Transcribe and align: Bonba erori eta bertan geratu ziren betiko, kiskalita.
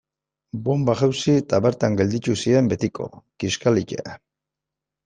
Bonba 0.69 0.95
erori 0.99 1.35
eta 1.41 1.59
bertan 1.67 1.99
geratu 2.01 2.35
ziren 2.45 2.73
betiko, 2.73 3.13
kiskalita. 3.45 4.21